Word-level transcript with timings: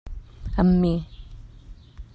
Amb 0.63 0.73
mi. 0.85 0.93